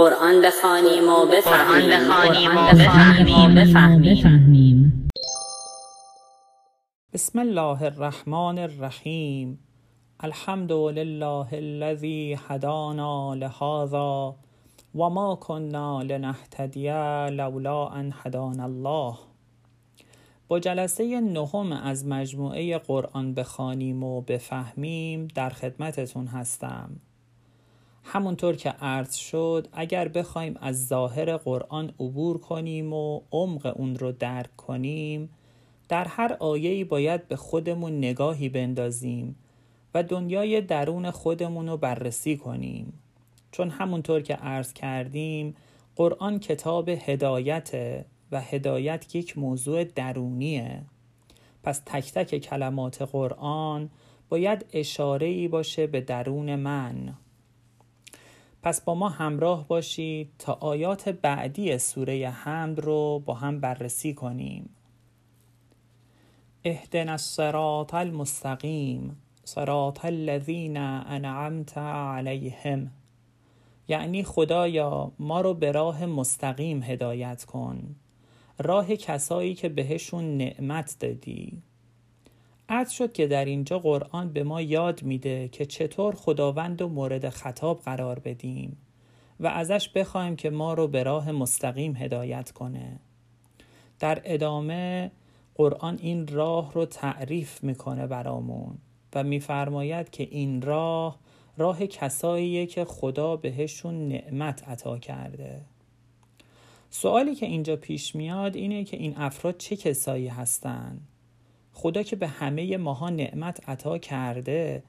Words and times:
قرآن 0.00 0.42
بخوانیم 0.42 1.08
و 1.08 1.26
بفهمیم. 3.54 5.08
بسم 7.12 7.38
الله 7.38 7.82
الرحمن 7.82 8.58
الرحیم. 8.58 9.58
الحمد 10.20 10.72
لله 10.72 11.46
الذي 11.52 12.38
هدانا 12.48 13.34
لهذا 13.34 14.34
و 14.94 15.10
ما 15.10 15.34
كنا 15.34 16.02
لنهتدی 16.02 16.88
لولا 17.30 17.88
ان 17.88 18.12
هدانا 18.22 18.64
الله. 18.64 19.14
با 20.48 20.58
جلسه 20.58 21.20
نهم 21.20 21.72
از 21.72 22.06
مجموعه 22.06 22.78
قرآن 22.78 23.34
بخوانیم 23.34 24.04
و 24.04 24.20
بفهمیم 24.20 25.28
در 25.34 25.50
خدمتتون 25.50 26.26
هستم. 26.26 26.90
همونطور 28.12 28.56
که 28.56 28.70
عرض 28.70 29.14
شد 29.14 29.68
اگر 29.72 30.08
بخوایم 30.08 30.56
از 30.60 30.86
ظاهر 30.86 31.36
قرآن 31.36 31.92
عبور 32.00 32.38
کنیم 32.38 32.92
و 32.92 33.20
عمق 33.32 33.74
اون 33.76 33.96
رو 33.96 34.12
درک 34.12 34.56
کنیم 34.56 35.30
در 35.88 36.04
هر 36.04 36.36
آیه‌ای 36.40 36.84
باید 36.84 37.28
به 37.28 37.36
خودمون 37.36 37.98
نگاهی 37.98 38.48
بندازیم 38.48 39.36
و 39.94 40.02
دنیای 40.02 40.60
درون 40.60 41.10
خودمون 41.10 41.68
رو 41.68 41.76
بررسی 41.76 42.36
کنیم. 42.36 42.92
چون 43.52 43.70
همونطور 43.70 44.20
که 44.20 44.34
عرض 44.34 44.72
کردیم 44.72 45.54
قرآن 45.96 46.38
کتاب 46.38 46.88
هدایت 46.88 47.70
و 48.32 48.40
هدایت 48.40 49.14
یک 49.14 49.38
موضوع 49.38 49.84
درونیه. 49.84 50.82
پس 51.62 51.82
تک 51.86 52.12
تک 52.12 52.38
کلمات 52.38 53.02
قرآن 53.02 53.90
باید 54.28 54.66
اشاره 54.72 55.26
ای 55.26 55.48
باشه 55.48 55.86
به 55.86 56.00
درون 56.00 56.56
من. 56.56 57.14
پس 58.62 58.80
با 58.80 58.94
ما 58.94 59.08
همراه 59.08 59.68
باشید 59.68 60.30
تا 60.38 60.52
آیات 60.52 61.08
بعدی 61.08 61.78
سوره 61.78 62.28
حمد 62.28 62.80
رو 62.80 63.22
با 63.26 63.34
هم 63.34 63.60
بررسی 63.60 64.14
کنیم. 64.14 64.70
اهدنا 66.64 67.12
الصراط 67.12 67.94
المستقیم 67.94 69.16
صراط 69.44 70.04
الذین 70.04 70.76
انعمت 70.76 71.78
علیهم. 71.78 72.90
یعنی 73.88 74.22
خدایا 74.22 75.12
ما 75.18 75.40
رو 75.40 75.54
به 75.54 75.72
راه 75.72 76.06
مستقیم 76.06 76.82
هدایت 76.82 77.44
کن. 77.44 77.96
راه 78.58 78.96
کسایی 78.96 79.54
که 79.54 79.68
بهشون 79.68 80.36
نعمت 80.36 80.96
دادی. 81.00 81.62
عرض 82.70 82.90
شد 82.90 83.12
که 83.12 83.26
در 83.26 83.44
اینجا 83.44 83.78
قرآن 83.78 84.32
به 84.32 84.44
ما 84.44 84.60
یاد 84.60 85.02
میده 85.02 85.48
که 85.48 85.66
چطور 85.66 86.14
خداوند 86.14 86.82
و 86.82 86.88
مورد 86.88 87.28
خطاب 87.28 87.80
قرار 87.80 88.18
بدیم 88.18 88.76
و 89.40 89.46
ازش 89.46 89.88
بخوایم 89.88 90.36
که 90.36 90.50
ما 90.50 90.74
رو 90.74 90.88
به 90.88 91.02
راه 91.02 91.32
مستقیم 91.32 91.96
هدایت 91.96 92.50
کنه. 92.50 93.00
در 93.98 94.22
ادامه 94.24 95.10
قرآن 95.54 95.98
این 96.02 96.26
راه 96.26 96.72
رو 96.72 96.86
تعریف 96.86 97.64
می‌کنه 97.64 98.06
برامون 98.06 98.78
و 99.14 99.22
میفرماید 99.22 100.10
که 100.10 100.28
این 100.30 100.62
راه 100.62 101.18
راه 101.56 101.86
کساییه 101.86 102.66
که 102.66 102.84
خدا 102.84 103.36
بهشون 103.36 104.08
نعمت 104.08 104.68
عطا 104.68 104.98
کرده. 104.98 105.60
سوالی 106.90 107.34
که 107.34 107.46
اینجا 107.46 107.76
پیش 107.76 108.14
میاد 108.14 108.56
اینه 108.56 108.84
که 108.84 108.96
این 108.96 109.14
افراد 109.16 109.56
چه 109.56 109.76
کسایی 109.76 110.28
هستند 110.28 111.06
خدا 111.80 112.02
که 112.02 112.16
به 112.16 112.28
همه 112.28 112.76
ماها 112.76 113.10
نعمت 113.10 113.68
عطا 113.68 113.98
کرده 113.98 114.82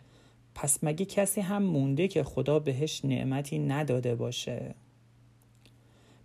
پس 0.56 0.84
مگه 0.84 1.06
کسی 1.06 1.42
هم 1.42 1.64
مونده 1.64 2.08
که 2.08 2.24
خدا 2.24 2.60
بهش 2.60 3.06
نعمتی 3.06 3.60
نداده 3.60 4.16
باشه؟ 4.16 4.76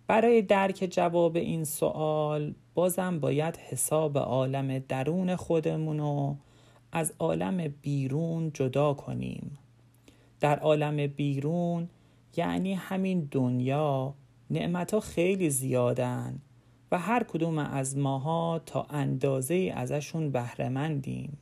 برای 0.07 0.41
درک 0.41 0.87
جواب 0.91 1.35
این 1.35 1.63
سوال 1.63 2.53
بازم 2.75 3.19
باید 3.19 3.57
حساب 3.57 4.17
عالم 4.17 4.79
درون 4.79 5.35
خودمون 5.35 5.97
رو 5.97 6.35
از 6.91 7.13
عالم 7.19 7.73
بیرون 7.81 8.51
جدا 8.53 8.93
کنیم. 8.93 9.57
در 10.39 10.59
عالم 10.59 11.07
بیرون 11.07 11.89
یعنی 12.37 12.73
همین 12.73 13.27
دنیا 13.31 14.13
نعمت 14.49 14.93
ها 14.93 14.99
خیلی 14.99 15.49
زیادن. 15.49 16.39
و 16.91 16.99
هر 16.99 17.23
کدوم 17.23 17.57
از 17.57 17.97
ماها 17.97 18.61
تا 18.65 18.85
اندازه 18.89 19.73
ازشون 19.75 20.31
بهرهمندیم. 20.31 21.37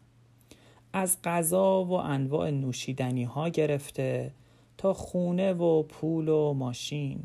از 0.94 1.18
غذا 1.24 1.84
و 1.84 1.92
انواع 1.94 2.50
نوشیدنی 2.50 3.24
ها 3.24 3.50
گرفته 3.50 4.32
تا 4.78 4.94
خونه 4.94 5.54
و 5.54 5.84
پول 5.84 6.28
و 6.28 6.54
ماشین. 6.54 7.24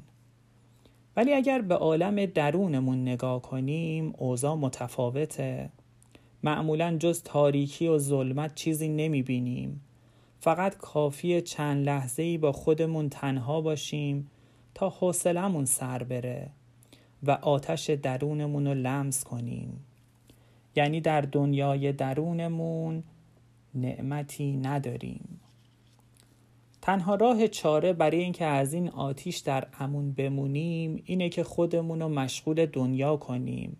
ولی 1.17 1.33
اگر 1.33 1.61
به 1.61 1.75
عالم 1.75 2.27
درونمون 2.27 3.03
نگاه 3.03 3.43
کنیم 3.43 4.13
اوضاع 4.19 4.55
متفاوته. 4.55 5.71
معمولا 6.43 6.97
جز 6.99 7.23
تاریکی 7.23 7.89
و 7.89 7.99
ظلمت 7.99 8.55
چیزی 8.55 8.89
نمی 8.89 9.23
بینیم 9.23 9.81
فقط 10.41 10.77
کافی 10.77 11.43
چند 11.43 11.87
لحظه 11.87 12.23
ای 12.23 12.39
با 12.39 12.53
خودمون 12.53 13.09
تنها 13.09 13.61
باشیم 13.61 14.31
تا 14.75 14.89
حوصلمون 14.89 15.65
سر 15.65 16.03
بره. 16.03 16.51
و 17.23 17.31
آتش 17.31 17.91
درونمون 17.91 18.67
رو 18.67 18.75
لمس 18.75 19.25
کنیم. 19.25 19.85
یعنی 20.77 21.01
در 21.01 21.21
دنیای 21.21 21.93
درونمون 21.93 23.03
نعمتی 23.75 24.53
نداریم. 24.53 25.41
تنها 26.83 27.15
راه 27.15 27.49
چاره 27.49 27.93
برای 27.93 28.23
اینکه 28.23 28.45
از 28.45 28.73
این 28.73 28.89
آتیش 28.89 29.39
در 29.39 29.67
امون 29.81 30.13
بمونیم 30.13 31.03
اینه 31.05 31.29
که 31.29 31.45
خودمون 31.45 32.01
رو 32.03 32.09
مشغول 32.09 32.67
دنیا 32.67 33.17
کنیم 33.17 33.77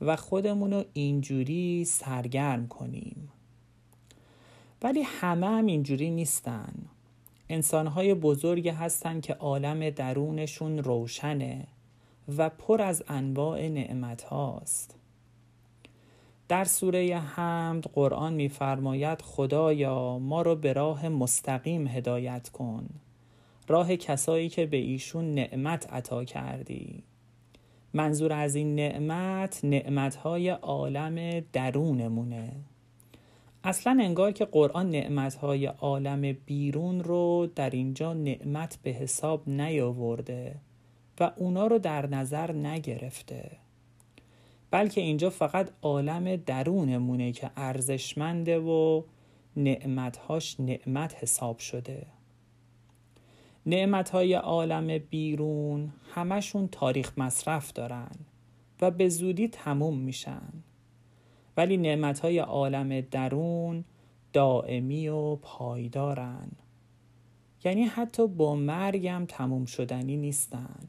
و 0.00 0.16
خودمون 0.16 0.72
رو 0.72 0.84
اینجوری 0.92 1.84
سرگرم 1.84 2.68
کنیم. 2.68 3.28
ولی 4.82 5.02
همه 5.02 5.46
هم 5.46 5.66
اینجوری 5.66 6.10
نیستن. 6.10 6.74
انسانهای 7.48 8.14
بزرگی 8.14 8.68
هستن 8.68 9.20
که 9.20 9.34
عالم 9.34 9.90
درونشون 9.90 10.78
روشنه. 10.78 11.66
و 12.38 12.48
پر 12.48 12.82
از 12.82 13.02
انواع 13.08 13.68
نعمت 13.68 14.22
هاست 14.22 14.98
در 16.48 16.64
سوره 16.64 17.18
حمد 17.18 17.84
قرآن 17.84 18.34
میفرماید 18.34 19.22
خدایا 19.22 20.18
ما 20.18 20.42
رو 20.42 20.56
به 20.56 20.72
راه 20.72 21.08
مستقیم 21.08 21.86
هدایت 21.86 22.48
کن 22.48 22.88
راه 23.68 23.96
کسایی 23.96 24.48
که 24.48 24.66
به 24.66 24.76
ایشون 24.76 25.34
نعمت 25.34 25.92
عطا 25.92 26.24
کردی. 26.24 27.02
منظور 27.94 28.32
از 28.32 28.54
این 28.54 28.74
نعمت 28.74 29.60
نعمتهای 29.64 30.48
عالم 30.48 31.40
درونمونه. 31.52 32.52
اصلا 33.64 33.98
انگار 34.00 34.32
که 34.32 34.44
قرآن 34.44 34.90
نعمتهای 34.90 35.66
عالم 35.66 36.32
بیرون 36.46 37.00
رو 37.04 37.48
در 37.54 37.70
اینجا 37.70 38.12
نعمت 38.14 38.78
به 38.82 38.90
حساب 38.90 39.48
نیاورده. 39.48 40.56
و 41.20 41.32
اونا 41.36 41.66
رو 41.66 41.78
در 41.78 42.06
نظر 42.06 42.52
نگرفته. 42.52 43.50
بلکه 44.70 45.00
اینجا 45.00 45.30
فقط 45.30 45.70
عالم 45.82 46.36
درونمونه 46.36 47.32
که 47.32 47.50
ارزشمنده 47.56 48.58
و 48.58 49.02
نعمتهاش 49.56 50.60
نعمت 50.60 51.14
حساب 51.22 51.58
شده. 51.58 52.06
نعمتهای 53.66 54.34
عالم 54.34 54.98
بیرون 54.98 55.92
همشون 56.14 56.68
تاریخ 56.68 57.18
مصرف 57.18 57.72
دارن 57.72 58.16
و 58.80 58.90
به 58.90 59.08
زودی 59.08 59.48
تموم 59.48 59.98
میشن. 59.98 60.52
ولی 61.56 61.76
نعمتهای 61.76 62.38
عالم 62.38 63.00
درون 63.00 63.84
دائمی 64.32 65.08
و 65.08 65.36
پایدارن. 65.36 66.50
یعنی 67.64 67.82
حتی 67.82 68.26
با 68.26 68.54
مرگم 68.54 69.24
تموم 69.28 69.64
شدنی 69.64 70.16
نیستن. 70.16 70.88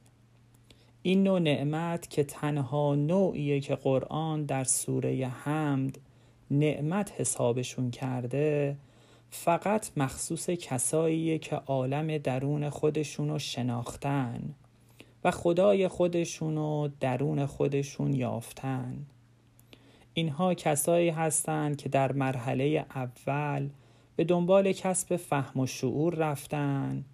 این 1.07 1.23
نوع 1.23 1.39
نعمت 1.39 2.09
که 2.09 2.23
تنها 2.23 2.95
نوعیه 2.95 3.59
که 3.59 3.75
قرآن 3.75 4.45
در 4.45 4.63
سوره 4.63 5.27
حمد 5.27 5.99
نعمت 6.51 7.11
حسابشون 7.17 7.91
کرده 7.91 8.77
فقط 9.29 9.91
مخصوص 9.97 10.49
کساییه 10.49 11.37
که 11.37 11.55
عالم 11.55 12.17
درون 12.17 12.69
خودشونو 12.69 13.39
شناختن 13.39 14.55
و 15.23 15.31
خدای 15.31 15.87
خودشونو 15.87 16.89
درون 16.99 17.45
خودشون 17.45 18.13
یافتن. 18.13 19.05
اینها 20.13 20.53
کسایی 20.53 21.09
هستند 21.09 21.77
که 21.77 21.89
در 21.89 22.11
مرحله 22.11 22.85
اول 22.95 23.69
به 24.15 24.23
دنبال 24.23 24.71
کسب 24.71 25.15
فهم 25.15 25.59
و 25.59 25.65
شعور 25.65 26.15
رفتن 26.15 27.05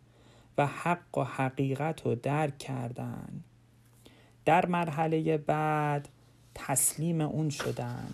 و 0.58 0.68
حق 0.68 1.18
و 1.18 1.24
حقیقت 1.24 2.06
رو 2.06 2.16
درک 2.16 2.58
کردند 2.58 3.44
در 4.46 4.66
مرحله 4.66 5.38
بعد 5.38 6.10
تسلیم 6.56 7.22
اون 7.22 7.50
شدن. 7.50 8.10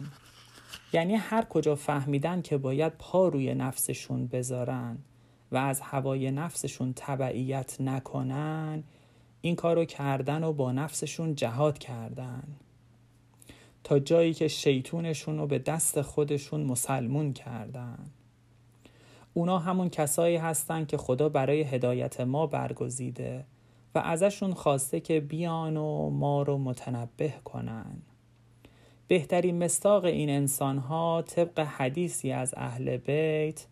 یعنی 0.93 1.15
هر 1.15 1.45
کجا 1.45 1.75
فهمیدن 1.75 2.41
که 2.41 2.57
باید 2.57 2.93
پا 2.99 3.27
روی 3.27 3.55
نفسشون 3.55 4.27
بذارن 4.27 4.97
و 5.51 5.57
از 5.57 5.81
هوای 5.81 6.31
نفسشون 6.31 6.93
تبعیت 6.95 7.81
نکنن 7.81 8.83
این 9.41 9.55
کارو 9.55 9.85
کردن 9.85 10.43
و 10.43 10.53
با 10.53 10.71
نفسشون 10.71 11.35
جهاد 11.35 11.77
کردن. 11.77 12.43
تا 13.83 13.99
جایی 13.99 14.33
که 14.33 14.47
شیطونشون 14.47 15.37
رو 15.37 15.47
به 15.47 15.59
دست 15.59 16.01
خودشون 16.01 16.63
مسلمون 16.63 17.33
کردن. 17.33 17.97
اونا 19.33 19.59
همون 19.59 19.89
کسایی 19.89 20.37
هستن 20.37 20.85
که 20.85 20.97
خدا 20.97 21.29
برای 21.29 21.61
هدایت 21.61 22.21
ما 22.21 22.47
برگزیده. 22.47 23.45
و 23.95 23.99
ازشون 23.99 24.53
خواسته 24.53 24.99
که 24.99 25.19
بیان 25.19 25.77
و 25.77 26.09
ما 26.09 26.41
رو 26.41 26.57
متنبه 26.57 27.33
کنن. 27.43 28.01
بهترین 29.07 29.63
مستاق 29.63 30.05
این 30.05 30.29
انسان 30.29 30.77
ها 30.77 31.21
طبق 31.21 31.59
حدیثی 31.59 32.31
از 32.31 32.53
اهل 32.57 32.97
بیت 32.97 33.67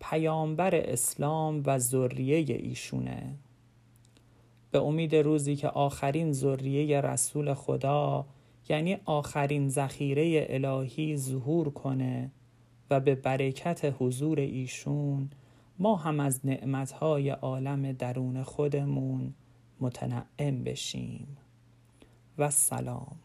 پیامبر 0.00 0.74
اسلام 0.74 1.62
و 1.66 1.78
ذریه 1.78 2.56
ایشونه. 2.56 3.34
به 4.70 4.82
امید 4.82 5.16
روزی 5.16 5.56
که 5.56 5.68
آخرین 5.68 6.32
ذریه 6.32 7.00
رسول 7.00 7.54
خدا 7.54 8.26
یعنی 8.68 8.98
آخرین 9.04 9.68
ذخیره 9.68 10.46
الهی 10.50 11.16
ظهور 11.16 11.70
کنه 11.70 12.30
و 12.90 13.00
به 13.00 13.14
برکت 13.14 13.94
حضور 13.98 14.40
ایشون 14.40 15.30
ما 15.78 15.96
هم 15.96 16.20
از 16.20 16.46
نعمتهای 16.46 17.30
عالم 17.30 17.92
درون 17.92 18.42
خودمون 18.42 19.34
متنعم 19.82 20.64
بشیم. 20.64 21.36
و 22.38 22.50
سلام. 22.50 23.16